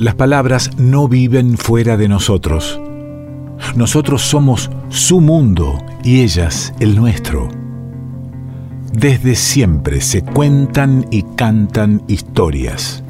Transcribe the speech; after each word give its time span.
Las 0.00 0.14
palabras 0.14 0.70
no 0.78 1.08
viven 1.08 1.58
fuera 1.58 1.98
de 1.98 2.08
nosotros. 2.08 2.80
Nosotros 3.76 4.22
somos 4.22 4.70
su 4.88 5.20
mundo 5.20 5.78
y 6.02 6.22
ellas 6.22 6.72
el 6.80 6.96
nuestro. 6.96 7.50
Desde 8.94 9.34
siempre 9.34 10.00
se 10.00 10.22
cuentan 10.22 11.04
y 11.10 11.24
cantan 11.36 12.00
historias. 12.08 13.04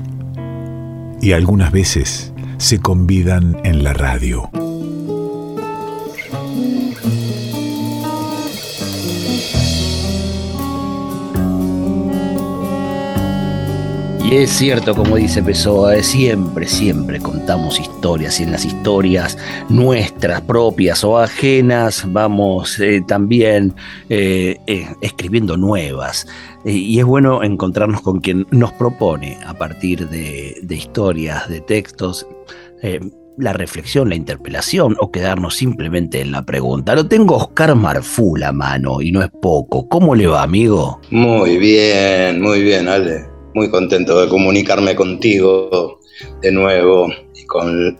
Y 1.22 1.31
algunas 1.31 1.71
veces 1.71 2.33
se 2.58 2.81
convidan 2.81 3.59
en 3.63 3.85
la 3.85 3.93
radio. 3.93 4.51
Es 14.31 14.51
cierto, 14.51 14.94
como 14.94 15.17
dice 15.17 15.42
Pessoa, 15.42 16.01
siempre, 16.05 16.68
siempre 16.68 17.18
contamos 17.18 17.80
historias 17.80 18.38
y 18.38 18.45
en 18.45 18.52
las 18.52 18.64
historias 18.64 19.36
nuestras, 19.68 20.41
propias 20.42 21.02
o 21.02 21.18
ajenas, 21.18 22.05
vamos 22.06 22.78
eh, 22.78 23.02
también 23.05 23.74
eh, 24.08 24.56
eh, 24.69 24.86
escribiendo 25.00 25.56
nuevas. 25.56 26.28
y 26.64 26.96
es 27.00 27.05
bueno 27.05 27.42
encontrarnos 27.42 28.02
con 28.02 28.20
quien 28.20 28.46
nos 28.52 28.72
propone 28.74 29.36
a 29.45 29.55
partir 29.55 30.08
de, 30.08 30.60
de 30.62 30.77
historias, 30.77 31.48
de 31.48 31.60
textos, 31.60 32.24
la 33.36 33.52
reflexión, 33.52 34.10
la 34.10 34.14
interpelación 34.14 34.97
o 35.00 35.10
quedarnos 35.10 35.56
simplemente 35.56 36.20
en 36.20 36.30
la 36.30 36.44
pregunta. 36.44 36.94
Lo 36.94 37.08
tengo 37.08 37.34
Oscar 37.34 37.74
Marful 37.74 38.44
a 38.44 38.52
mano 38.52 39.02
y 39.02 39.10
no 39.10 39.24
es 39.24 39.30
poco. 39.42 39.88
¿Cómo 39.88 40.14
le 40.14 40.28
va, 40.28 40.44
amigo? 40.44 41.00
Muy 41.10 41.58
bien, 41.58 42.41
muy 42.41 42.62
bien, 42.62 42.86
Ale 42.86 43.30
muy 43.54 43.70
contento 43.70 44.20
de 44.20 44.28
comunicarme 44.28 44.95
contigo 44.95 46.00
de 46.42 46.52
nuevo 46.52 47.08
y 47.34 47.45
con, 47.45 47.98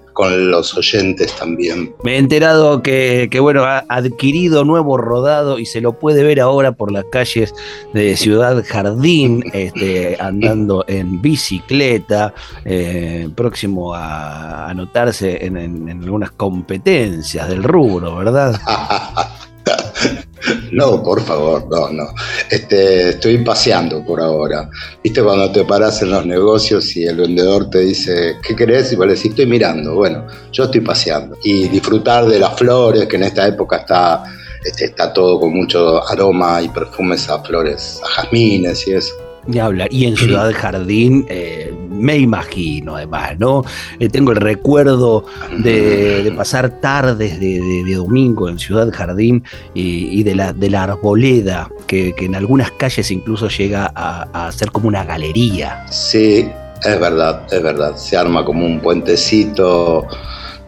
los 0.50 0.77
oyentes 0.77 1.34
también. 1.34 1.94
Me 2.02 2.16
he 2.16 2.19
enterado 2.19 2.83
que, 2.83 3.30
bueno, 3.41 3.64
ha 3.64 3.86
adquirido 3.88 4.66
nuevo 4.66 4.98
rodado 4.98 5.58
y 5.58 5.64
se 5.64 5.80
lo 5.80 5.98
puede 5.98 6.22
ver 6.22 6.41
ahora 6.42 6.72
por 6.72 6.92
las 6.92 7.06
calles 7.06 7.55
de 7.94 8.19
Ciudad 8.19 8.62
Jardín, 8.66 9.42
este, 9.55 10.16
andando 10.20 10.84
en 10.88 11.22
bicicleta, 11.22 12.34
eh, 12.66 13.30
próximo 13.34 13.94
a 13.94 14.69
anotarse 14.69 15.47
en, 15.47 15.56
en 15.56 16.03
algunas 16.03 16.32
competencias 16.32 17.48
del 17.48 17.62
rubro, 17.62 18.16
¿verdad? 18.16 18.60
No, 20.72 21.02
por 21.02 21.20
favor, 21.20 21.66
no, 21.70 21.91
no. 21.91 22.14
Este, 22.50 23.10
estoy 23.10 23.38
paseando 23.38 24.05
por 24.05 24.20
ahora. 24.20 24.69
Viste 25.02 25.22
cuando 25.22 25.50
te 25.52 25.64
paras 25.64 26.00
en 26.02 26.10
los 26.10 26.24
negocios 26.24 26.97
y 26.97 27.05
el 27.05 27.16
vendedor 27.16 27.69
te 27.70 27.80
dice, 27.80 28.36
¿qué 28.42 28.55
querés? 28.56 28.92
Y 28.92 28.97
vos 28.97 29.06
le 29.06 29.14
decís, 29.14 29.30
estoy 29.30 29.47
mirando. 29.47 29.94
Bueno, 29.94 30.27
yo 30.52 30.64
estoy 30.64 30.80
paseando. 30.80 31.36
Y 31.42 31.69
disfrutar 31.69 32.27
de 32.27 32.38
las 32.38 32.56
flores, 32.56 33.06
que 33.06 33.16
en 33.16 33.24
esta 33.24 33.47
época 33.47 33.78
está, 33.78 34.24
este, 34.64 34.86
está 34.86 35.12
todo 35.12 35.41
con 35.41 35.52
mucho 35.52 36.06
aroma 36.08 36.62
y 36.62 36.69
perfumes 36.69 37.28
a 37.28 37.42
flores, 37.42 38.00
a 38.04 38.08
jazmines 38.08 38.86
y 38.86 38.92
eso. 38.94 39.30
Y 39.46 39.58
hablar. 39.58 39.88
Y 39.91 40.05
en 40.05 40.16
Ciudad 40.16 40.52
Jardín, 40.52 41.27
eh, 41.28 41.74
me 41.88 42.16
imagino 42.19 42.96
además, 42.96 43.38
¿no? 43.38 43.64
Eh, 43.98 44.08
tengo 44.08 44.32
el 44.32 44.38
recuerdo 44.38 45.24
de, 45.58 46.32
pasar 46.36 46.80
tardes 46.80 47.41
de, 47.41 47.94
domingo 47.94 48.48
en 48.48 48.58
Ciudad 48.58 48.91
Jardín 48.92 49.44
y, 49.74 50.22
de, 50.22 50.34
la, 50.34 50.52
de 50.52 50.70
la 50.70 50.84
arboleda, 50.84 51.70
que, 51.86 52.14
en 52.19 52.34
algunas 52.34 52.70
calles 52.72 53.10
incluso 53.10 53.48
llega 53.48 53.91
a, 53.94 54.47
a 54.47 54.52
ser 54.52 54.70
como 54.70 54.88
una 54.88 55.05
galería. 55.05 55.86
Sí, 55.91 56.48
es 56.84 57.00
verdad, 57.00 57.42
es 57.50 57.62
verdad. 57.62 57.97
Se 57.97 58.16
arma 58.16 58.44
como 58.44 58.64
un 58.64 58.80
puentecito 58.80 60.06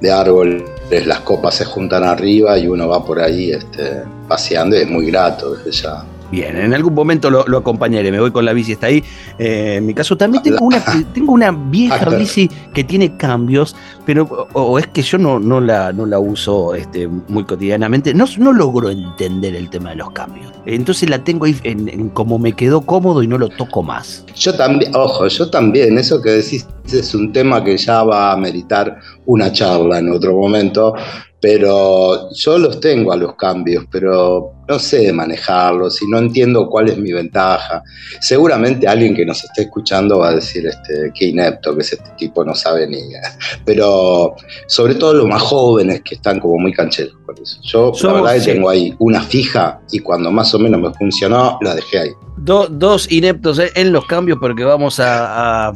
de 0.00 0.10
árboles, 0.10 0.64
las 1.06 1.20
copas 1.20 1.54
se 1.54 1.64
juntan 1.64 2.02
arriba 2.02 2.58
y 2.58 2.66
uno 2.66 2.88
va 2.88 3.04
por 3.04 3.20
ahí 3.20 3.52
este, 3.52 4.02
paseando 4.28 4.76
y 4.76 4.80
es 4.80 4.88
muy 4.88 5.06
grato 5.06 5.54
desde 5.54 5.70
ya. 5.70 6.04
Bien, 6.32 6.56
en 6.56 6.72
algún 6.72 6.94
momento 6.94 7.30
lo, 7.30 7.58
acompañaré, 7.58 8.10
me 8.10 8.18
voy 8.18 8.30
con 8.30 8.46
la 8.46 8.54
bici, 8.54 8.72
está 8.72 8.86
ahí. 8.86 9.04
Eh, 9.38 9.74
en 9.76 9.84
mi 9.84 9.92
caso 9.92 10.16
también 10.16 10.42
tengo 10.42 10.64
una, 10.64 10.82
tengo 11.14 11.32
una 11.32 11.50
vieja 11.50 12.08
bici 12.08 12.50
que 12.72 12.84
tiene 12.84 13.18
cambios, 13.18 13.76
pero 14.06 14.48
o, 14.54 14.78
es 14.78 14.86
que 14.86 15.02
yo 15.02 15.18
no, 15.18 15.38
no, 15.38 15.60
la, 15.60 15.92
no 15.92 16.06
la 16.06 16.18
uso 16.18 16.74
este, 16.74 17.06
muy 17.06 17.44
cotidianamente, 17.44 18.14
no, 18.14 18.24
no 18.38 18.54
logro 18.54 18.88
entender 18.88 19.54
el 19.54 19.68
tema 19.68 19.90
de 19.90 19.96
los 19.96 20.10
cambios. 20.12 20.50
Entonces 20.64 21.10
la 21.10 21.22
tengo 21.22 21.44
ahí 21.44 21.54
en, 21.64 22.08
como 22.08 22.38
me 22.38 22.54
quedó 22.54 22.80
cómodo 22.80 23.22
y 23.22 23.26
no 23.26 23.36
lo 23.36 23.50
toco 23.50 23.82
más. 23.82 24.24
Yo 24.34 24.54
también, 24.54 24.96
ojo, 24.96 25.28
yo 25.28 25.50
también, 25.50 25.98
eso 25.98 26.22
que 26.22 26.30
decís 26.30 26.66
es 26.90 27.14
un 27.14 27.30
tema 27.34 27.62
que 27.62 27.76
ya 27.76 28.04
va 28.04 28.32
a 28.32 28.36
meritar 28.38 28.98
una 29.26 29.52
charla 29.52 29.98
en 29.98 30.10
otro 30.10 30.34
momento, 30.34 30.94
pero 31.42 32.30
yo 32.30 32.56
los 32.56 32.78
tengo 32.78 33.12
a 33.12 33.16
los 33.16 33.34
cambios, 33.34 33.84
pero 33.90 34.52
no 34.68 34.78
sé 34.78 35.12
manejarlos 35.12 36.00
y 36.00 36.06
no 36.06 36.18
entiendo 36.18 36.70
cuál 36.70 36.88
es 36.88 36.96
mi 36.96 37.12
ventaja. 37.12 37.82
Seguramente 38.20 38.86
alguien 38.86 39.12
que 39.12 39.26
nos 39.26 39.42
esté 39.42 39.62
escuchando 39.62 40.20
va 40.20 40.28
a 40.28 40.34
decir 40.36 40.64
este, 40.64 41.10
qué 41.12 41.26
inepto 41.26 41.74
que 41.74 41.82
es 41.82 41.94
este 41.94 42.10
tipo, 42.16 42.44
no 42.44 42.54
sabe 42.54 42.86
ni. 42.86 43.02
Pero 43.64 44.36
sobre 44.68 44.94
todo 44.94 45.14
los 45.14 45.26
más 45.26 45.42
jóvenes 45.42 46.02
que 46.02 46.14
están 46.14 46.38
como 46.38 46.58
muy 46.58 46.72
cancheros 46.72 47.16
con 47.26 47.36
eso. 47.36 47.58
Yo 47.64 47.92
la 48.04 48.12
verdad 48.12 48.34
que 48.34 48.52
tengo 48.52 48.68
ahí 48.68 48.94
una 49.00 49.20
fija 49.20 49.80
y 49.90 49.98
cuando 49.98 50.30
más 50.30 50.54
o 50.54 50.60
menos 50.60 50.80
me 50.80 50.94
funcionó, 50.94 51.58
la 51.60 51.74
dejé 51.74 51.98
ahí. 51.98 52.10
dos 52.36 53.10
ineptos 53.10 53.58
eh, 53.58 53.72
en 53.74 53.90
los 53.90 54.06
cambios 54.06 54.38
porque 54.40 54.62
vamos 54.62 55.00
a 55.00 55.68
a 55.68 55.72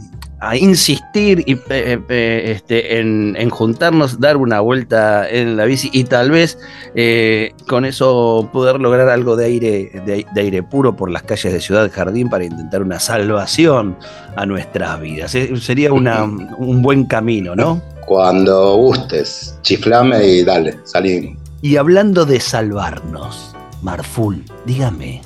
insistir 0.54 1.42
y, 1.47 1.58
este, 1.69 3.00
en, 3.00 3.50
juntarnos, 3.50 4.20
dar 4.20 4.36
una 4.36 4.60
vuelta 4.60 5.28
en 5.28 5.56
la 5.56 5.64
bici 5.64 5.91
y 5.92 6.04
tal 6.04 6.30
vez 6.30 6.58
eh, 6.94 7.52
con 7.66 7.84
eso 7.84 8.48
poder 8.52 8.80
lograr 8.80 9.08
algo 9.08 9.34
de 9.36 9.47
aire, 9.47 10.02
de, 10.04 10.26
aire 10.36 10.62
puro 10.62 10.94
por 10.94 11.10
las 11.10 11.22
calles 11.22 11.52
de 11.52 11.60
Ciudad 11.60 11.91
Jardín 11.92 12.28
para 12.28 12.44
intentar 12.44 12.82
una 12.82 13.00
salvación 13.00 13.97
a 14.36 14.44
nuestras 14.47 15.00
vidas. 15.00 15.34
Eh, 15.34 15.56
sería 15.58 15.92
una, 15.92 16.24
un 16.24 16.82
buen 16.82 17.06
camino, 17.06 17.56
¿no? 17.56 17.80
Cuando 18.06 18.76
gustes, 18.76 19.58
chiflame 19.62 20.24
y 20.24 20.44
dale, 20.44 20.78
salimos. 20.84 21.38
Y 21.62 21.76
hablando 21.76 22.24
de 22.24 22.38
salvarnos, 22.38 23.56
Marful, 23.82 24.44
dígame. 24.66 25.22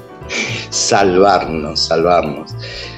Salvarnos, 0.71 1.81
salvarnos. 1.81 2.55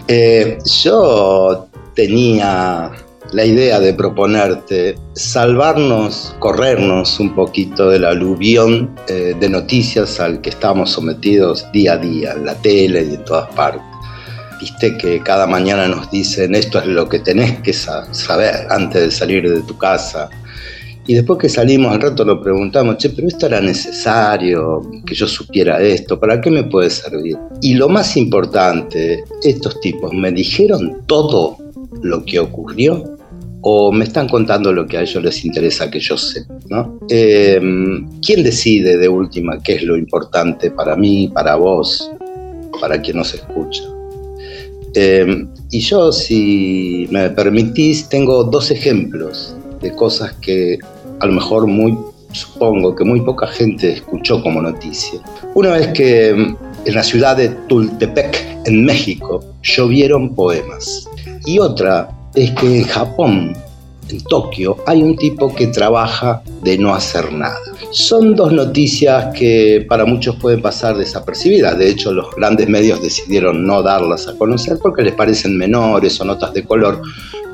Eh, 0.06 0.58
yo 0.82 1.66
tenía 1.94 2.92
la 3.32 3.44
idea 3.44 3.80
de 3.80 3.94
proponerte 3.94 4.96
salvarnos, 5.14 6.34
corrernos 6.38 7.18
un 7.18 7.34
poquito 7.34 7.88
del 7.88 8.04
aluvión 8.04 8.94
eh, 9.08 9.34
de 9.38 9.48
noticias 9.48 10.20
al 10.20 10.40
que 10.40 10.50
estamos 10.50 10.90
sometidos 10.90 11.66
día 11.72 11.94
a 11.94 11.96
día, 11.96 12.32
en 12.32 12.44
la 12.44 12.54
tele 12.54 13.06
y 13.10 13.14
en 13.14 13.24
todas 13.24 13.48
partes. 13.54 13.82
Viste 14.60 14.96
que 14.96 15.20
cada 15.20 15.46
mañana 15.46 15.88
nos 15.88 16.10
dicen 16.10 16.54
esto 16.54 16.78
es 16.78 16.86
lo 16.86 17.08
que 17.08 17.18
tenés 17.20 17.60
que 17.62 17.72
saber 17.72 18.66
antes 18.70 19.02
de 19.02 19.10
salir 19.10 19.48
de 19.48 19.62
tu 19.62 19.76
casa. 19.76 20.28
Y 21.04 21.14
después 21.14 21.40
que 21.40 21.48
salimos 21.48 21.92
al 21.92 22.00
rato 22.00 22.24
lo 22.24 22.40
preguntamos, 22.40 22.96
che, 22.98 23.10
pero 23.10 23.26
esto 23.26 23.46
era 23.46 23.60
necesario, 23.60 24.82
que 25.04 25.16
yo 25.16 25.26
supiera 25.26 25.80
esto, 25.80 26.20
¿para 26.20 26.40
qué 26.40 26.48
me 26.48 26.62
puede 26.62 26.90
servir? 26.90 27.36
Y 27.60 27.74
lo 27.74 27.88
más 27.88 28.16
importante, 28.16 29.24
estos 29.42 29.80
tipos 29.80 30.12
me 30.12 30.30
dijeron 30.30 31.02
todo 31.06 31.56
lo 32.02 32.24
que 32.24 32.38
ocurrió 32.38 33.16
o 33.62 33.92
me 33.92 34.04
están 34.04 34.28
contando 34.28 34.72
lo 34.72 34.86
que 34.86 34.98
a 34.98 35.02
ellos 35.02 35.22
les 35.22 35.44
interesa 35.44 35.90
que 35.90 36.00
yo 36.00 36.18
sepa. 36.18 36.54
¿no? 36.68 36.98
Em, 37.08 38.08
¿Quién 38.20 38.42
decide 38.42 38.98
de 38.98 39.08
última 39.08 39.62
qué 39.62 39.74
es 39.76 39.84
lo 39.84 39.96
importante 39.96 40.70
para 40.70 40.96
mí, 40.96 41.28
para 41.32 41.54
vos, 41.54 42.10
para 42.80 43.00
quien 43.00 43.18
nos 43.18 43.34
escucha? 43.34 43.84
Em, 44.94 45.48
y 45.70 45.78
yo, 45.78 46.12
si 46.12 47.08
me 47.10 47.30
permitís, 47.30 48.08
tengo 48.08 48.44
dos 48.44 48.70
ejemplos 48.70 49.56
de 49.80 49.92
cosas 49.94 50.32
que 50.42 50.78
a 51.20 51.26
lo 51.26 51.32
mejor 51.32 51.66
muy, 51.66 51.96
supongo 52.32 52.94
que 52.94 53.04
muy 53.04 53.20
poca 53.20 53.46
gente 53.46 53.92
escuchó 53.92 54.42
como 54.42 54.60
noticia. 54.60 55.20
Una 55.54 55.70
vez 55.70 55.88
que 55.88 56.54
en 56.84 56.94
la 56.94 57.02
ciudad 57.02 57.36
de 57.36 57.48
Tultepec, 57.68 58.62
en 58.66 58.84
México, 58.84 59.40
llovieron 59.62 60.34
poemas. 60.34 61.08
Y 61.46 61.58
otra 61.58 62.08
es 62.34 62.50
que 62.52 62.80
en 62.80 62.84
Japón, 62.84 63.56
en 64.08 64.20
Tokio, 64.24 64.76
hay 64.86 65.02
un 65.02 65.16
tipo 65.16 65.54
que 65.54 65.68
trabaja 65.68 66.42
de 66.62 66.78
no 66.78 66.94
hacer 66.94 67.32
nada. 67.32 67.58
Son 67.90 68.34
dos 68.34 68.52
noticias 68.52 69.34
que 69.36 69.84
para 69.88 70.04
muchos 70.04 70.36
pueden 70.36 70.62
pasar 70.62 70.96
desapercibidas. 70.96 71.78
De 71.78 71.88
hecho, 71.88 72.12
los 72.12 72.34
grandes 72.34 72.68
medios 72.68 73.02
decidieron 73.02 73.66
no 73.66 73.82
darlas 73.82 74.28
a 74.28 74.36
conocer 74.36 74.78
porque 74.82 75.02
les 75.02 75.14
parecen 75.14 75.56
menores 75.56 76.20
o 76.20 76.24
notas 76.24 76.52
de 76.54 76.64
color. 76.64 77.02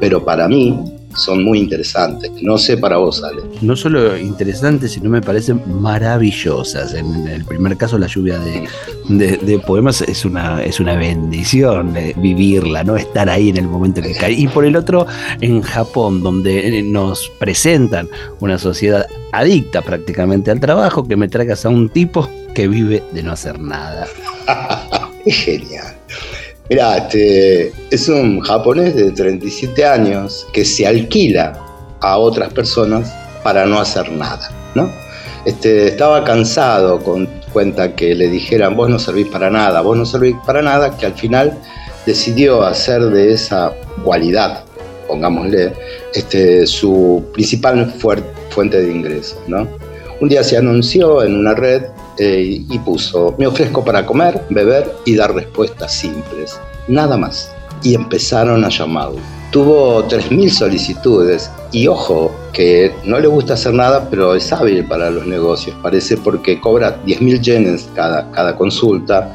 Pero 0.00 0.24
para 0.24 0.48
mí 0.48 0.97
son 1.18 1.44
muy 1.44 1.58
interesantes. 1.58 2.30
No 2.42 2.58
sé 2.58 2.76
para 2.76 2.96
vos, 2.96 3.22
Ale. 3.22 3.42
No 3.60 3.76
solo 3.76 4.16
interesantes, 4.16 4.92
sino 4.92 5.10
me 5.10 5.20
parecen 5.20 5.62
maravillosas. 5.80 6.94
En 6.94 7.26
el 7.26 7.44
primer 7.44 7.76
caso, 7.76 7.98
la 7.98 8.06
lluvia 8.06 8.38
de, 8.38 9.58
poemas 9.66 10.02
es 10.02 10.24
una, 10.24 10.62
es 10.62 10.80
una 10.80 10.94
bendición 10.94 11.96
eh, 11.96 12.14
vivirla, 12.16 12.84
¿no? 12.84 12.96
Estar 12.96 13.28
ahí 13.28 13.48
en 13.50 13.56
el 13.56 13.66
momento 13.66 14.00
que 14.00 14.14
cae. 14.14 14.32
Y 14.32 14.48
por 14.48 14.64
el 14.64 14.76
otro, 14.76 15.06
en 15.40 15.62
Japón, 15.62 16.22
donde 16.22 16.82
nos 16.82 17.30
presentan 17.38 18.08
una 18.40 18.58
sociedad 18.58 19.06
adicta 19.32 19.82
prácticamente 19.82 20.50
al 20.50 20.60
trabajo, 20.60 21.06
que 21.06 21.16
me 21.16 21.28
traigas 21.28 21.64
a 21.66 21.68
un 21.68 21.88
tipo 21.88 22.28
que 22.54 22.68
vive 22.68 23.02
de 23.12 23.22
no 23.22 23.32
hacer 23.32 23.58
nada. 23.60 24.06
es 25.24 25.36
genial. 25.36 25.97
Mira, 26.68 26.98
este, 26.98 27.72
es 27.90 28.08
un 28.10 28.40
japonés 28.40 28.94
de 28.94 29.10
37 29.10 29.86
años 29.86 30.46
que 30.52 30.66
se 30.66 30.86
alquila 30.86 31.58
a 32.00 32.18
otras 32.18 32.52
personas 32.52 33.10
para 33.42 33.64
no 33.64 33.80
hacer 33.80 34.12
nada, 34.12 34.50
¿no? 34.74 34.90
Este, 35.46 35.88
estaba 35.88 36.24
cansado 36.24 37.02
con 37.02 37.26
cuenta 37.54 37.96
que 37.96 38.14
le 38.14 38.28
dijeran 38.28 38.76
vos 38.76 38.90
no 38.90 38.98
servís 38.98 39.28
para 39.28 39.48
nada, 39.48 39.80
vos 39.80 39.96
no 39.96 40.04
servís 40.04 40.36
para 40.44 40.60
nada, 40.60 40.94
que 40.98 41.06
al 41.06 41.14
final 41.14 41.56
decidió 42.04 42.62
hacer 42.62 43.00
de 43.06 43.32
esa 43.32 43.72
cualidad, 44.04 44.64
pongámosle, 45.06 45.72
este, 46.12 46.66
su 46.66 47.24
principal 47.32 47.94
fuente 48.50 48.82
de 48.82 48.92
ingresos, 48.92 49.38
¿no? 49.46 49.66
Un 50.20 50.28
día 50.28 50.44
se 50.44 50.58
anunció 50.58 51.22
en 51.22 51.34
una 51.34 51.54
red 51.54 51.84
eh, 52.18 52.64
y 52.68 52.78
puso, 52.80 53.34
me 53.38 53.46
ofrezco 53.46 53.84
para 53.84 54.04
comer, 54.04 54.42
beber 54.50 54.92
y 55.04 55.14
dar 55.14 55.34
respuestas 55.34 55.92
simples, 55.92 56.58
nada 56.88 57.16
más. 57.16 57.50
Y 57.82 57.94
empezaron 57.94 58.64
a 58.64 58.68
llamarlo. 58.68 59.18
Tuvo 59.52 60.06
3.000 60.08 60.50
solicitudes 60.50 61.50
y 61.72 61.86
ojo, 61.86 62.34
que 62.52 62.92
no 63.04 63.18
le 63.18 63.28
gusta 63.28 63.54
hacer 63.54 63.72
nada, 63.72 64.08
pero 64.10 64.34
es 64.34 64.52
hábil 64.52 64.84
para 64.84 65.10
los 65.10 65.26
negocios, 65.26 65.76
parece 65.82 66.16
porque 66.16 66.60
cobra 66.60 67.02
10.000 67.04 67.40
yenes 67.40 67.88
cada, 67.94 68.30
cada 68.32 68.56
consulta, 68.56 69.34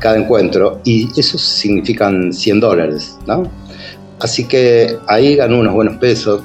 cada 0.00 0.16
encuentro, 0.18 0.80
y 0.84 1.08
eso 1.18 1.38
significan 1.38 2.32
100 2.32 2.60
dólares, 2.60 3.16
¿no? 3.26 3.44
Así 4.20 4.44
que 4.44 4.98
ahí 5.06 5.36
ganó 5.36 5.60
unos 5.60 5.74
buenos 5.74 5.96
pesos 5.96 6.42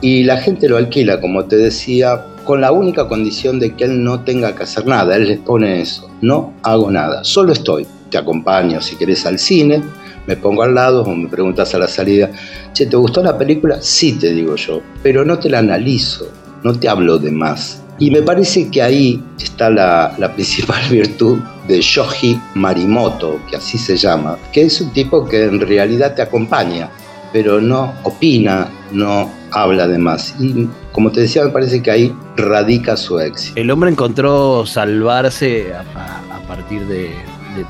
y 0.00 0.24
la 0.24 0.38
gente 0.38 0.68
lo 0.68 0.76
alquila, 0.76 1.20
como 1.20 1.44
te 1.44 1.56
decía, 1.56 2.24
con 2.44 2.60
la 2.60 2.72
única 2.72 3.08
condición 3.08 3.58
de 3.60 3.74
que 3.74 3.84
él 3.84 4.02
no 4.02 4.20
tenga 4.20 4.54
que 4.54 4.64
hacer 4.64 4.86
nada. 4.86 5.16
Él 5.16 5.28
les 5.28 5.38
pone 5.38 5.80
eso, 5.80 6.10
no 6.20 6.52
hago 6.62 6.90
nada, 6.90 7.24
solo 7.24 7.52
estoy. 7.52 7.86
Te 8.10 8.18
acompaño 8.18 8.80
si 8.80 8.96
querés 8.96 9.24
al 9.26 9.38
cine, 9.38 9.82
me 10.26 10.36
pongo 10.36 10.62
al 10.62 10.74
lado 10.74 11.02
o 11.02 11.14
me 11.14 11.28
preguntas 11.28 11.74
a 11.74 11.78
la 11.78 11.88
salida, 11.88 12.30
che, 12.72 12.86
¿te 12.86 12.96
gustó 12.96 13.22
la 13.22 13.38
película? 13.38 13.78
Sí, 13.80 14.12
te 14.12 14.32
digo 14.32 14.56
yo, 14.56 14.80
pero 15.02 15.24
no 15.24 15.38
te 15.38 15.48
la 15.48 15.60
analizo, 15.60 16.28
no 16.62 16.78
te 16.78 16.88
hablo 16.88 17.18
de 17.18 17.30
más. 17.30 17.82
Y 17.98 18.10
me 18.10 18.22
parece 18.22 18.70
que 18.70 18.82
ahí 18.82 19.22
está 19.38 19.70
la, 19.70 20.14
la 20.18 20.32
principal 20.34 20.82
virtud 20.90 21.38
de 21.68 21.80
Shoji 21.80 22.40
Marimoto, 22.54 23.40
que 23.48 23.56
así 23.56 23.78
se 23.78 23.96
llama, 23.96 24.38
que 24.52 24.62
es 24.62 24.80
un 24.80 24.90
tipo 24.90 25.24
que 25.24 25.44
en 25.44 25.60
realidad 25.60 26.14
te 26.14 26.22
acompaña, 26.22 26.90
pero 27.32 27.60
no 27.60 27.94
opina, 28.02 28.68
no 28.92 29.30
habla 29.52 29.86
de 29.86 29.98
más. 29.98 30.34
Y 30.38 30.68
como 30.92 31.10
te 31.12 31.20
decía, 31.20 31.44
me 31.44 31.50
parece 31.50 31.82
que 31.82 31.90
ahí 31.90 32.16
radica 32.36 32.96
su 32.96 33.18
éxito. 33.20 33.60
El 33.60 33.70
hombre 33.70 33.90
encontró 33.90 34.66
salvarse 34.66 35.72
a, 35.74 36.46
partir 36.46 36.86
de, 36.86 37.14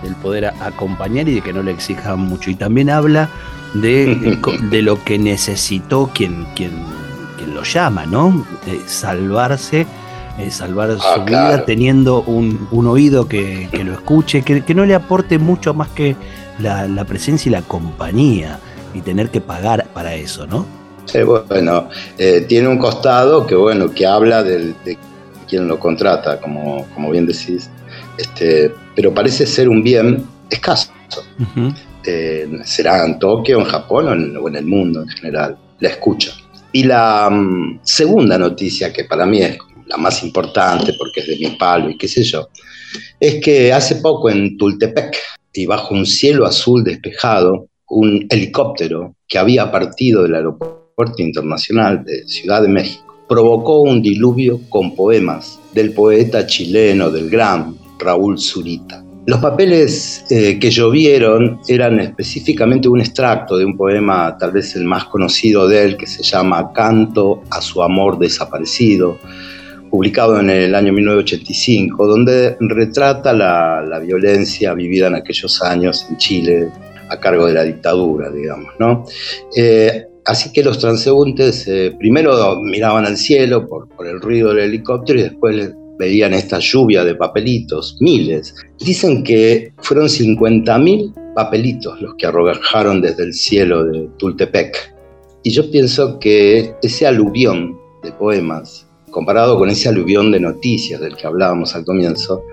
del 0.03 0.15
poder 0.17 0.47
acompañar 0.47 1.29
y 1.29 1.35
de 1.35 1.41
que 1.43 1.53
no 1.53 1.63
le 1.63 1.73
exijan 1.73 2.19
mucho. 2.21 2.51
Y 2.51 2.55
también 2.55 2.91
habla 2.91 3.29
de, 3.75 4.39
de 4.71 4.83
lo 4.83 5.03
que 5.05 5.19
necesitó 5.19 6.11
quien, 6.15 6.47
quien, 6.55 6.73
quien 7.37 7.55
lo 7.55 7.63
llama, 7.63 8.07
¿no? 8.07 8.47
De 8.67 8.81
salvarse. 8.87 9.87
Eh, 10.39 10.51
salvar 10.51 10.97
ah, 10.99 11.15
su 11.15 11.25
vida 11.25 11.67
teniendo 11.67 12.23
un, 12.23 12.67
un 12.71 12.87
oído 12.87 13.29
que, 13.29 13.69
que, 13.71 13.85
lo 13.85 13.93
escuche, 13.93 14.43
que, 14.43 14.65
que, 14.65 14.75
no 14.75 14.87
le 14.87 14.95
aporte 14.95 15.39
mucho 15.39 15.75
más 15.75 15.89
que 15.89 16.17
la, 16.59 16.87
la 16.87 17.05
presencia 17.05 17.51
y 17.51 17.53
la 17.53 17.63
compañía 17.63 18.59
y 18.95 19.01
tener 19.03 19.31
que 19.31 19.41
pagar 19.41 19.89
para 19.93 20.15
eso, 20.15 20.47
¿no? 20.47 20.80
Bueno, 21.49 21.89
eh, 22.19 22.45
tiene 22.49 22.69
un 22.69 22.79
costado 22.79 23.47
que, 23.47 23.55
bueno, 23.55 23.93
que 23.93 24.07
habla 24.07 24.43
de 24.43 24.75
quien 25.51 25.67
lo 25.67 25.79
contrata, 25.79 26.41
como, 26.41 26.87
como 26.95 27.11
bien 27.11 27.27
decís, 27.27 27.69
este, 28.17 28.73
pero 28.95 29.13
parece 29.13 29.47
ser 29.47 29.69
un 29.69 29.83
bien 29.83 30.25
escaso. 30.49 30.93
Eh, 32.07 32.49
será 32.65 33.05
en 33.05 33.19
Tokio, 33.19 33.59
en 33.59 33.65
Japón 33.65 34.09
o 34.09 34.49
en, 34.49 34.57
el 34.57 34.65
mundo 34.65 35.03
en 35.03 35.09
general. 35.09 35.59
La 35.81 35.89
escucha. 35.89 36.33
Y 36.73 36.85
la 36.85 37.29
mm, 37.29 37.81
segunda 37.83 38.39
noticia, 38.39 38.93
que 38.93 39.05
para 39.05 39.27
mí 39.27 39.43
es 39.43 39.59
la 39.87 39.97
más 39.97 40.23
importante 40.23 40.95
porque 40.97 41.21
es 41.21 41.27
de 41.27 41.37
mi 41.37 41.57
palo 41.57 41.91
y 41.91 41.99
qué 41.99 42.07
sé 42.07 42.23
yo, 42.23 42.49
es 43.19 43.43
que 43.43 43.73
hace 43.73 43.97
poco 43.97 44.31
en 44.31 44.57
Tultepec 44.57 45.17
y 45.53 45.67
bajo 45.67 45.95
un 45.95 46.07
cielo 46.07 46.47
azul 46.47 46.85
despejado, 46.85 47.67
un 47.89 48.25
helicóptero 48.31 49.17
que 49.27 49.39
había 49.39 49.73
partido 49.73 50.23
del 50.23 50.37
aeropuerto 50.37 50.80
Internacional 51.19 52.05
de 52.05 52.27
Ciudad 52.27 52.63
de 52.63 52.69
México, 52.69 53.15
provocó 53.29 53.83
un 53.83 54.03
diluvio 54.03 54.61
con 54.69 54.95
poemas 54.95 55.59
del 55.73 55.93
poeta 55.93 56.47
chileno 56.47 57.11
del 57.11 57.31
gran 57.31 57.77
Raúl 57.99 58.39
Zurita. 58.39 59.05
Los 59.27 59.39
papeles 59.39 60.25
eh, 60.31 60.59
que 60.59 60.71
llovieron 60.71 61.61
eran 61.69 62.01
específicamente 62.01 62.89
un 62.89 63.01
extracto 63.01 63.57
de 63.57 63.65
un 63.65 63.77
poema, 63.77 64.37
tal 64.39 64.51
vez 64.51 64.75
el 64.75 64.85
más 64.85 65.05
conocido 65.05 65.69
de 65.69 65.85
él, 65.85 65.97
que 65.97 66.07
se 66.07 66.23
llama 66.23 66.73
Canto 66.73 67.43
a 67.51 67.61
su 67.61 67.83
amor 67.83 68.19
desaparecido, 68.19 69.19
publicado 69.91 70.41
en 70.41 70.51
el 70.51 70.75
año 70.75 70.93
1985, 70.93 72.07
donde 72.07 72.57
retrata 72.59 73.33
la, 73.33 74.01
violencia 74.01 74.75
vivida 74.75 75.09
en 75.09 75.17
aquellos 75.17 75.63
años 75.63 76.07
en 76.11 76.17
Chile 76.17 76.69
a 77.09 77.21
cargo 77.21 77.47
de 77.47 77.55
la 77.55 77.63
dictadura, 77.65 78.31
digamos. 78.31 78.73
¿no? 78.79 79.05
Eh, 79.55 80.07
Así 80.31 80.53
que 80.53 80.63
los 80.63 80.79
transeúntes 80.79 81.67
eh, 81.67 81.93
primero 81.99 82.55
miraban 82.63 83.05
al 83.05 83.17
cielo 83.17 83.67
por, 83.67 83.89
el 84.07 84.21
ruido 84.21 84.51
del 84.51 84.67
helicóptero 84.67 85.19
y 85.19 85.23
después 85.25 85.73
veían 85.99 86.35
esta 86.35 86.61
lluvia 86.61 87.03
de 87.03 87.17
papelitos, 87.17 87.97
miles. 87.99 88.55
Dicen 88.79 89.25
que 89.25 89.73
fueron 89.79 90.07
50.000 90.07 91.35
papelitos 91.35 92.01
los 92.01 92.15
que 92.15 92.27
arrojaron 92.27 93.01
desde 93.01 93.25
el 93.25 93.35
cielo 93.35 93.83
de 93.83 94.09
Tultepec. 94.19 94.95
Y 95.43 95.51
yo 95.51 95.69
pienso 95.69 96.21
que 96.21 96.77
ese 96.81 97.09
aluvión 97.09 97.77
de 98.05 98.13
poemas, 98.13 98.87
comparado 99.11 99.59
con 99.59 99.69
ese 99.69 99.89
aluvión 99.89 100.31
de 100.31 100.39
noticias 100.39 101.01
del 101.01 101.17
que 101.17 101.27
hablábamos 101.27 101.75
al 101.75 101.85
comienzo, 101.85 102.45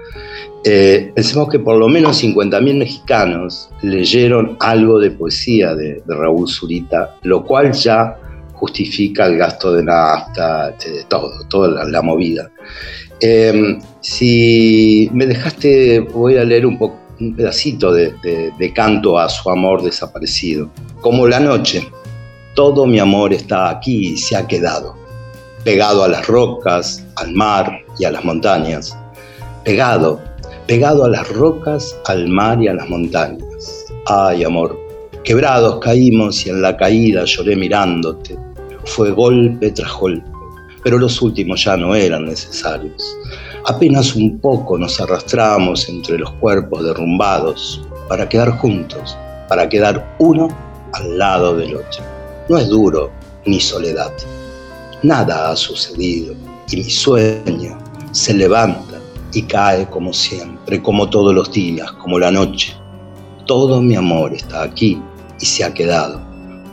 eh, 0.63 1.11
pensemos 1.13 1.49
que 1.49 1.59
por 1.59 1.77
lo 1.77 1.87
menos 1.87 2.23
50.000 2.23 2.77
mexicanos 2.77 3.69
leyeron 3.81 4.57
algo 4.59 4.99
de 4.99 5.11
poesía 5.11 5.75
de, 5.75 6.01
Raúl 6.07 6.49
Zurita, 6.49 7.15
lo 7.23 7.43
cual 7.45 7.71
ya 7.73 8.17
justifica 8.53 9.27
el 9.27 9.37
gasto 9.37 9.73
de 9.73 9.83
nafta, 9.83 10.71
de 10.71 11.03
todo, 11.07 11.31
toda 11.47 11.85
la, 11.85 12.01
movida. 12.01 12.49
Em, 13.19 13.79
si 14.01 15.09
me 15.13 15.25
dejaste, 15.25 15.99
voy 15.99 16.37
a 16.37 16.43
leer 16.43 16.65
un, 16.65 16.77
un 17.19 17.35
pedacito 17.35 17.91
de, 17.91 18.13
de 18.57 18.73
canto 18.73 19.19
a 19.19 19.29
su 19.29 19.49
amor 19.49 19.83
desaparecido. 19.83 20.69
Como 21.01 21.27
la 21.27 21.39
noche, 21.39 21.87
todo 22.55 22.87
mi 22.87 22.97
amor 22.97 23.33
está 23.33 23.69
aquí 23.69 24.13
y 24.13 24.17
se 24.17 24.35
ha 24.35 24.47
quedado, 24.47 24.95
pegado 25.63 26.03
a 26.03 26.07
las 26.07 26.25
rocas, 26.25 27.05
al 27.15 27.31
mar 27.33 27.81
y 27.99 28.05
a 28.05 28.11
las 28.11 28.25
montañas, 28.25 28.97
pegado 29.63 30.19
pegado 30.67 31.05
a 31.05 31.09
las 31.09 31.27
rocas, 31.29 31.97
al 32.05 32.27
mar 32.27 32.61
y 32.61 32.67
a 32.67 32.73
las 32.73 32.89
montañas. 32.89 33.85
Ay, 34.05 34.43
amor, 34.43 34.77
quebrados 35.23 35.79
caímos 35.79 36.45
y 36.45 36.49
en 36.49 36.61
la 36.61 36.75
caída 36.75 37.23
lloré 37.23 37.55
mirándote. 37.55 38.37
Fue 38.83 39.11
golpe 39.11 39.71
tras 39.71 39.93
golpe, 39.93 40.29
pero 40.83 40.97
los 40.97 41.21
últimos 41.21 41.63
ya 41.63 41.77
no 41.77 41.95
eran 41.95 42.25
necesarios. 42.25 43.17
Apenas 43.65 44.15
un 44.15 44.39
poco 44.39 44.77
nos 44.77 44.99
arrastramos 44.99 45.87
entre 45.87 46.17
los 46.17 46.31
cuerpos 46.33 46.83
derrumbados 46.83 47.81
para 48.09 48.27
quedar 48.27 48.51
juntos, 48.57 49.17
para 49.47 49.69
quedar 49.69 50.15
uno 50.19 50.49
al 50.93 51.17
lado 51.17 51.55
del 51.55 51.77
otro. 51.77 52.03
No 52.49 52.57
es 52.57 52.67
duro 52.67 53.09
ni 53.45 53.61
soledad. 53.61 54.11
Nada 55.01 55.49
ha 55.49 55.55
sucedido 55.55 56.33
y 56.69 56.77
mi 56.77 56.89
sueño 56.89 57.77
se 58.11 58.33
levanta 58.33 58.86
y 59.33 59.43
cae 59.43 59.87
como 59.89 60.13
siempre, 60.13 60.81
como 60.81 61.09
todos 61.09 61.33
los 61.33 61.51
días, 61.51 61.91
como 61.93 62.19
la 62.19 62.31
noche. 62.31 62.75
Todo 63.45 63.81
mi 63.81 63.95
amor 63.95 64.33
está 64.33 64.63
aquí 64.63 65.01
y 65.39 65.45
se 65.45 65.63
ha 65.63 65.73
quedado, 65.73 66.21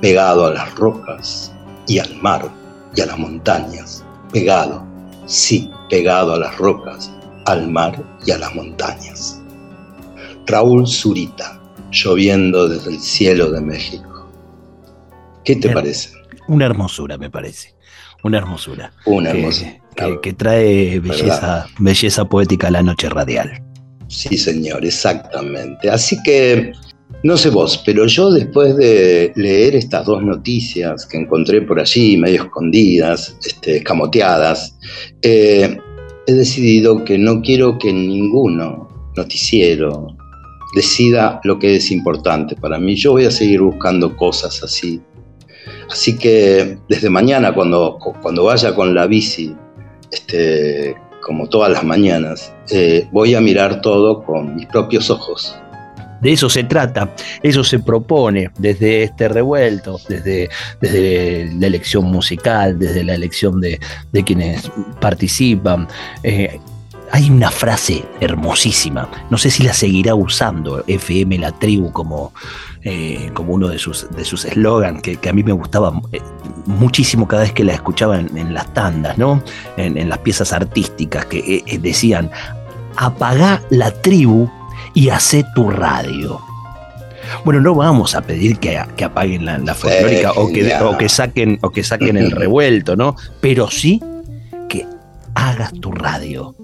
pegado 0.01 0.47
a 0.47 0.55
las 0.55 0.75
rocas 0.75 1.53
y 1.87 1.99
al 1.99 2.15
mar 2.17 2.51
y 2.97 3.01
a 3.01 3.07
las 3.07 3.19
montañas, 3.19 4.05
pegado, 4.33 4.87
sí, 5.27 5.71
pegado 5.89 6.35
a 6.35 6.39
las 6.39 6.57
rocas, 6.59 7.13
al 7.47 7.71
mar 7.71 8.03
y 8.27 8.31
a 8.31 8.39
las 8.39 8.55
montañas. 8.55 9.41
Raúl 10.47 10.87
Zurita, 10.87 11.61
lloviendo 11.91 12.69
desde 12.69 12.91
el 12.91 13.01
cielo 13.01 13.51
de 13.51 13.61
México. 13.61 14.29
¿Qué 15.45 15.57
te 15.57 15.71
parece? 15.71 16.11
Una 16.49 16.67
hermosura, 16.67 17.19
me 17.19 17.31
parece. 17.31 17.75
Una 18.23 18.39
hermosura. 18.39 18.93
Una 19.05 19.31
hermosura. 19.31 19.84
Que, 19.95 20.33
trae 20.33 20.99
belleza, 21.01 21.67
belleza 21.79 22.25
poética 22.25 22.69
a 22.69 22.71
la 22.71 22.83
noche 22.83 23.09
radial. 23.09 23.63
Sí, 24.09 24.37
señor, 24.37 24.85
exactamente. 24.85 25.89
Así 25.91 26.17
que, 26.23 26.73
no 27.23 27.37
sé 27.37 27.51
vos, 27.51 27.83
pero 27.85 28.07
yo 28.07 28.31
después 28.31 28.77
de 28.77 29.33
leer 29.37 29.77
estas 29.77 30.07
dos 30.07 30.23
noticias 30.23 31.07
que 31.07 31.19
encontré 31.19 31.63
por 31.63 31.81
allí, 31.81 32.17
medio 32.17 32.45
escondidas, 32.45 33.37
este, 33.45 33.79
escamoteadas, 33.79 34.77
eh, 35.23 35.79
he 36.27 36.33
decidido 36.33 37.05
que 37.05 37.19
no 37.19 37.41
quiero 37.41 37.79
que 37.79 37.93
ninguno 37.93 38.89
noticiero 39.17 40.17
decida 40.75 41.41
lo 41.45 41.59
que 41.59 41.77
es 41.77 41.91
importante 41.91 42.57
para 42.57 42.79
mí. 42.79 42.95
Yo 42.97 43.13
voy 43.13 43.27
a 43.27 43.31
seguir 43.31 43.61
buscando 43.63 44.17
cosas 44.17 44.63
así. 44.63 45.01
Así 45.91 46.17
que 46.17 46.79
desde 46.89 47.11
mañana, 47.11 47.55
cuando, 47.55 47.99
cuando 48.23 48.45
vaya 48.45 48.75
con 48.75 48.95
la 48.95 49.07
bici, 49.07 49.55
este, 50.15 50.97
como 51.21 51.49
todas 51.49 51.71
las 51.71 51.85
mañanas, 51.85 52.53
eh, 52.71 53.07
voy 53.13 53.35
a 53.35 53.41
mirar 53.41 53.81
todo 53.81 54.23
con 54.23 54.57
mis 54.57 54.67
propios 54.67 55.11
ojos. 55.11 55.55
De 56.21 56.33
eso 56.33 56.49
se 56.49 56.65
trata, 56.65 57.15
eso 57.43 57.63
se 57.63 57.81
propone 57.81 58.51
desde 58.59 59.03
este 59.03 59.29
revuelto, 59.29 60.01
desde, 60.09 60.49
la 61.59 61.67
elección 61.67 62.07
musical, 62.07 62.79
desde 62.79 63.05
la 63.05 63.15
elección 63.15 63.61
de, 63.61 63.79
quienes 64.25 64.71
participan. 65.01 65.87
Eh, 66.23 66.59
hay 67.15 67.31
una 67.31 67.53
frase 67.53 68.05
hermosísima, 68.19 69.09
no 69.31 69.39
sé 69.39 69.49
si 69.49 69.63
la 69.63 69.73
seguirá 69.73 70.17
usando 70.17 70.83
FM 70.89 71.39
La 71.39 71.53
Tribu 71.53 71.93
como, 71.93 72.33
eh, 72.83 73.31
como 73.35 73.53
uno 73.53 73.69
de 73.69 73.79
sus 73.79 74.11
de 74.11 74.25
sus 74.25 74.45
eslogans, 74.45 75.01
que, 75.01 75.17
a 75.29 75.33
mí 75.33 75.45
me 75.45 75.53
gustaba 75.53 75.93
eh, 76.11 76.21
muchísimo 76.67 77.29
cada 77.29 77.43
vez 77.43 77.53
que 77.53 77.63
la 77.63 77.73
escuchaba 77.73 78.19
en, 78.19 78.53
las 78.53 78.75
tandas, 78.75 79.17
¿no? 79.17 79.41
En, 79.77 80.09
las 80.09 80.19
piezas 80.19 80.53
artísticas 80.53 81.27
que 81.27 81.63
eh, 81.65 81.79
decían, 81.79 82.33
apagá 82.97 83.63
la 83.71 83.93
tribu 83.93 84.51
y 84.93 85.11
hacé 85.11 85.45
tu 85.55 85.71
radio. 85.71 86.41
Bueno, 87.45 87.61
no 87.61 87.77
vamos 87.77 88.17
a 88.17 88.23
pedir 88.23 88.59
que, 88.59 88.77
apaguen 88.77 89.45
la, 89.45 89.75
folclórica 89.77 90.33
o, 90.33 90.49
que, 90.49 90.75
o, 90.83 90.99
que, 90.99 91.09
saquen, 91.09 91.61
o 91.63 91.71
que 91.71 91.85
saquen 91.85 92.17
el 92.17 92.31
revuelto, 92.33 92.97
¿no? 92.97 93.15
Pero 93.41 93.71
sí 93.71 94.03
que 94.69 94.85
hagas 95.37 95.73
tu 95.75 95.93
radio 95.93 96.57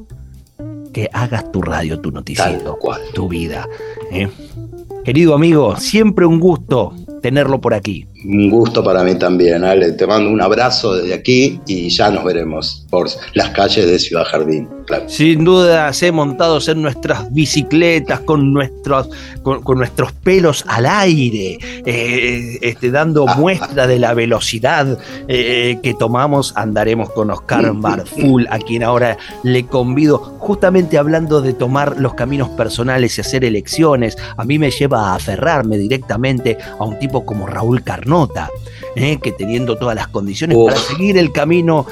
que 0.92 1.08
hagas 1.12 1.50
tu 1.52 1.62
radio, 1.62 2.00
tu 2.00 2.10
noticiero, 2.10 2.78
tu 3.14 3.28
vida. 3.28 3.68
¿eh? 4.10 4.28
Querido 5.04 5.34
amigo, 5.34 5.76
siempre 5.76 6.26
un 6.26 6.40
gusto 6.40 6.94
tenerlo 7.22 7.60
por 7.60 7.74
aquí. 7.74 8.06
Un 8.24 8.50
gusto 8.50 8.84
para 8.84 9.02
mí 9.02 9.14
también, 9.14 9.64
Ale. 9.64 9.92
Te 9.92 10.06
mando 10.06 10.30
un 10.30 10.40
abrazo 10.40 10.94
desde 10.94 11.14
aquí 11.14 11.60
y 11.66 11.88
ya 11.88 12.10
nos 12.10 12.24
veremos 12.24 12.86
por 12.90 13.08
las 13.34 13.50
calles 13.50 13.86
de 13.86 13.98
Ciudad 13.98 14.24
Jardín. 14.24 14.68
Sin 15.06 15.44
duda, 15.44 15.92
se 15.92 16.10
montados 16.10 16.68
en 16.68 16.82
nuestras 16.82 17.32
bicicletas, 17.32 18.20
con 18.20 18.52
nuestros, 18.52 19.08
con, 19.42 19.78
nuestros 19.78 20.12
pelos 20.12 20.64
al 20.66 20.86
aire, 20.86 21.58
eh, 21.86 22.58
este, 22.60 22.90
dando 22.90 23.28
ah. 23.28 23.36
muestra 23.36 23.86
de 23.86 23.98
la 23.98 24.14
velocidad 24.14 24.98
eh, 25.28 25.78
que 25.82 25.94
tomamos, 25.94 26.52
andaremos 26.56 27.10
con 27.10 27.30
Oscar 27.30 27.72
Barful, 27.74 28.48
a 28.50 28.58
quien 28.58 28.82
ahora 28.82 29.16
le 29.44 29.66
convido, 29.66 30.18
justamente 30.38 30.98
hablando 30.98 31.40
de 31.40 31.52
tomar 31.52 32.00
los 32.00 32.14
caminos 32.14 32.48
personales 32.50 33.16
y 33.16 33.20
hacer 33.20 33.44
elecciones. 33.44 34.16
A 34.36 34.44
mí 34.44 34.58
me 34.58 34.70
lleva 34.70 35.10
a 35.10 35.14
aferrarme 35.14 35.78
directamente 35.78 36.58
a 36.78 36.84
un 36.84 36.98
tipo 36.98 37.24
como 37.24 37.46
Raúl 37.46 37.82
Carnota, 38.10 38.50
eh, 38.96 39.18
que 39.22 39.30
teniendo 39.30 39.76
todas 39.78 39.94
las 39.94 40.08
condiciones 40.08 40.58
para 40.58 40.76
seguir 40.76 41.16
el 41.16 41.30
camino 41.30 41.86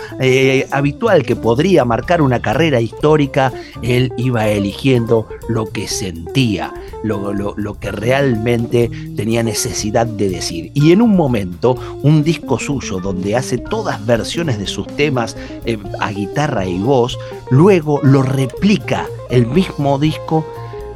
habitual 0.73 1.23
que 1.23 1.37
podría 1.37 1.85
marcar 1.85 2.21
una 2.21 2.43
carrera 2.43 2.81
histórica, 2.81 3.53
él 3.83 4.13
iba 4.17 4.49
eligiendo 4.49 5.29
lo 5.49 5.67
que 5.67 5.87
sentía, 5.87 6.75
lo, 7.05 7.79
que 7.79 7.93
realmente 7.93 8.91
tenía 9.15 9.45
necesidad 9.45 10.07
de 10.07 10.29
decir. 10.29 10.73
Y 10.75 10.91
en 10.91 11.03
un 11.03 11.15
momento, 11.15 11.77
un 12.03 12.25
disco 12.25 12.59
suyo 12.59 12.99
donde 12.99 13.37
hace 13.37 13.59
todas 13.59 14.05
versiones 14.05 14.59
de 14.59 14.67
sus 14.67 14.89
temas 14.89 15.37
eh, 15.67 15.79
a 16.01 16.11
guitarra 16.11 16.67
y 16.67 16.79
voz, 16.79 17.17
luego 17.51 18.01
lo 18.03 18.23
replica 18.23 19.07
el 19.31 19.47
mismo 19.47 20.01
disco 20.01 20.45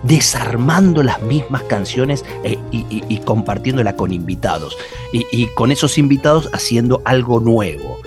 desarmando 0.02 1.02
las 1.02 1.22
mismas 1.22 1.62
canciones 1.64 2.24
eh, 2.44 2.58
y, 2.70 3.18
compartiéndola 3.18 3.96
con 3.96 4.12
invitados. 4.12 4.76
y 5.12 5.46
con 5.54 5.70
esos 5.70 5.98
invitados 5.98 6.48
haciendo 6.52 7.02
algo 7.04 7.40
nuevo. 7.40 7.98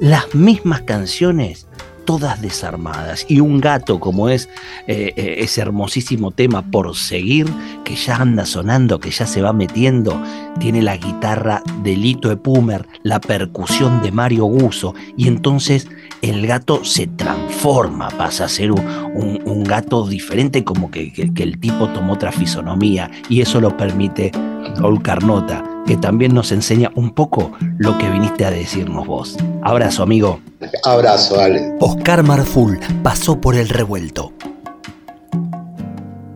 Las 0.00 0.34
mismas 0.34 0.82
canciones 0.82 1.66
todas 2.04 2.40
desarmadas. 2.40 3.26
Y 3.28 3.40
un 3.40 3.60
gato 3.60 4.00
como 4.00 4.28
es 4.28 4.48
eh, 4.86 5.12
eh, 5.16 5.36
ese 5.38 5.60
hermosísimo 5.60 6.30
tema 6.30 6.62
por 6.70 6.94
seguir, 6.96 7.46
que 7.84 7.96
ya 7.96 8.16
anda 8.16 8.46
sonando, 8.46 9.00
que 9.00 9.10
ya 9.10 9.26
se 9.26 9.42
va 9.42 9.52
metiendo, 9.52 10.22
tiene 10.58 10.82
la 10.82 10.96
guitarra 10.96 11.62
de 11.82 11.96
Lito 11.96 12.30
Epumer, 12.30 12.86
la 13.02 13.20
percusión 13.20 14.02
de 14.02 14.12
Mario 14.12 14.44
Guso, 14.44 14.94
y 15.16 15.28
entonces 15.28 15.88
el 16.22 16.46
gato 16.46 16.84
se 16.84 17.06
transforma, 17.06 18.08
pasa 18.08 18.44
a 18.44 18.48
ser 18.48 18.72
un, 18.72 19.64
gato 19.64 20.06
diferente, 20.06 20.62
como 20.62 20.90
que, 20.90 21.12
que 21.12 21.42
el 21.42 21.58
tipo 21.58 21.88
tomó 21.88 22.14
otra 22.14 22.32
fisonomía, 22.32 23.10
y 23.28 23.40
eso 23.40 23.60
lo 23.60 23.76
permite 23.76 24.30
Raúl 24.76 25.02
Carnota 25.02 25.64
que 25.86 25.96
también 25.96 26.34
nos 26.34 26.52
enseña 26.52 26.90
un 26.94 27.10
poco 27.10 27.52
lo 27.78 27.98
que 27.98 28.10
viniste 28.10 28.44
a 28.44 28.50
decirnos 28.50 29.06
vos. 29.06 29.36
Abrazo, 29.62 30.02
amigo. 30.02 30.40
Abrazo, 30.84 31.40
Ale. 31.40 31.76
Oscar 31.80 32.22
Marful 32.22 32.78
pasó 33.02 33.40
por 33.40 33.54
el 33.54 33.68
revuelto. 33.68 34.32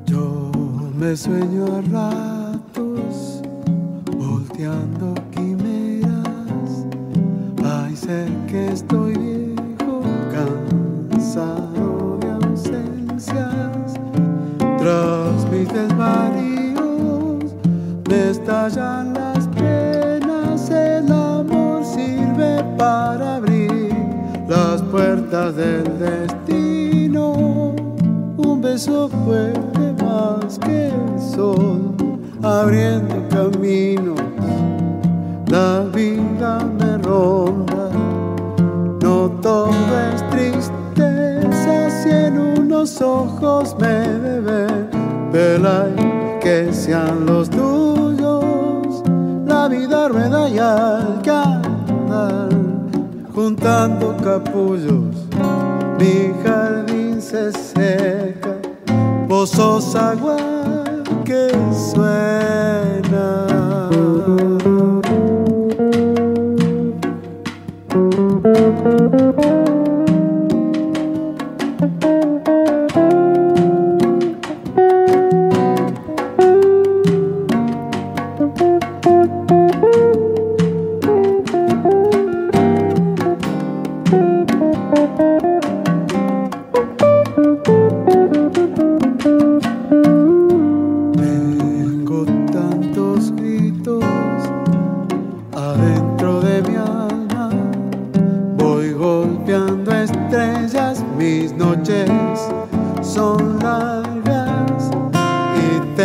Yo 0.06 0.50
me 0.97 1.16
sueño 1.16 1.64
a 1.64 1.80
ratos, 2.52 3.42
volteando 4.16 5.14
quimeras. 5.35 6.87
Ay, 7.64 7.97
sé 7.97 8.26
que 8.49 8.68
estoy 8.68 9.16
viejo, 9.16 9.27
de 12.21 12.30
ausencias. 12.30 13.95
Tras 14.78 15.50
mis 15.50 15.68
desvaríos 15.73 17.54
me 18.09 18.30
estallan 18.30 19.18
para 22.78 23.37
abrir 23.37 23.92
las 24.49 24.80
puertas 24.83 25.57
del 25.57 25.99
destino. 25.99 27.75
Un 28.37 28.61
beso 28.61 29.09
fuerte 29.09 29.95
más 30.02 30.59
que 30.59 30.88
el 30.88 31.21
sol, 31.35 31.95
abriendo 32.42 33.16
caminos. 33.28 34.21
La 35.49 35.85
vida 35.95 36.67
unos 42.88 43.02
ojos 43.02 43.76
me 43.78 43.87
deben 43.87 44.88
velar 45.33 45.90
que 46.40 46.73
sean 46.73 47.26
los 47.26 47.50
tuyos. 47.50 49.02
La 49.47 49.68
vida 49.68 50.09
rueda 50.09 50.49
y 50.49 50.59
al 50.59 51.21
juntando 53.35 54.16
capullos, 54.16 55.14
mi 55.99 56.33
jardín 56.42 57.21
se 57.21 57.52
seca, 57.52 58.57
vos 59.28 59.50
sos 59.50 59.95
agua 59.95 60.37
que 61.25 61.50
suena. 61.92 63.49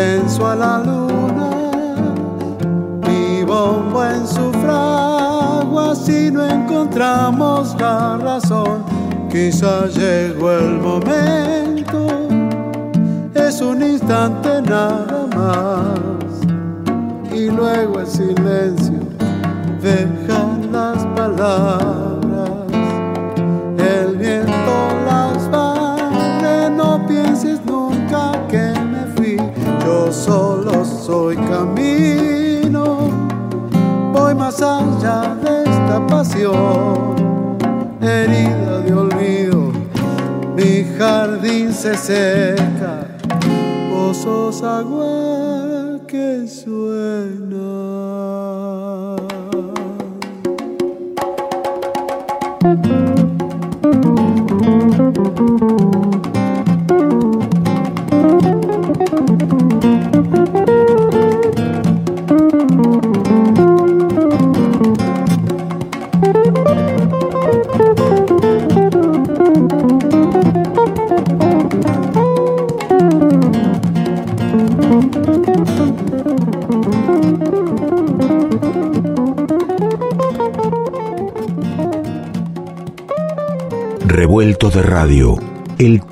A 0.04 0.56
la 0.56 0.80
luna, 0.80 1.50
mi 3.08 3.44
bombo 3.44 4.04
en 4.04 4.28
su 4.28 4.52
frase. 4.62 6.06
si 6.06 6.32
no 6.32 6.44
encontramos 6.46 7.76
la 7.80 8.18
razón, 8.18 8.84
quizás 9.32 9.96
llegó 9.96 10.52
el 10.52 10.80
momento, 10.80 12.08
es 13.34 13.62
un 13.62 13.82
instante 13.82 14.62
nada 14.62 15.28
más, 15.38 16.42
y 17.34 17.50
luego 17.50 18.02
el 18.02 18.08
silencio 18.08 19.00
deja 19.82 20.48
las 20.72 21.06
palabras, 21.16 22.03
solo 30.14 30.86
soy 30.86 31.36
camino, 31.36 33.10
voy 34.14 34.36
más 34.36 34.62
allá 34.62 35.36
de 35.44 35.64
esta 35.64 36.06
pasión, 36.08 37.16
herida 38.00 38.80
de 38.80 38.94
olvido, 38.94 39.72
mi 40.56 40.86
jardín 40.98 41.74
se 41.74 41.98
seca, 41.98 43.08
vos 43.92 44.18
sos 44.18 44.62
agua 44.62 46.00
que 46.08 46.48
suena. 46.48 47.43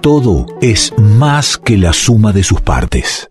Todo 0.01 0.48
es 0.62 0.93
más 0.98 1.58
que 1.58 1.77
la 1.77 1.93
suma 1.93 2.34
de 2.34 2.43
sus 2.43 2.62
partes. 2.62 3.31